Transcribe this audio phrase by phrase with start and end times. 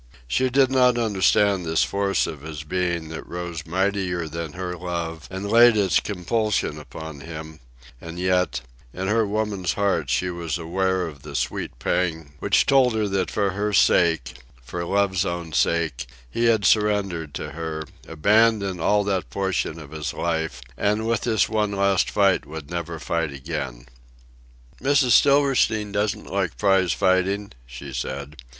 [0.27, 5.27] She did not understand this force of his being that rose mightier than her love
[5.29, 7.59] and laid its compulsion upon him;
[8.01, 8.61] and yet,
[8.95, 13.29] in her woman's heart she was aware of the sweet pang which told her that
[13.29, 19.29] for her sake, for Love's own sake, he had surrendered to her, abandoned all that
[19.29, 23.85] portion of his life, and with this one last fight would never fight again.
[24.81, 25.11] "Mrs.
[25.11, 28.37] Silverstein doesn't like prize fighting," she said.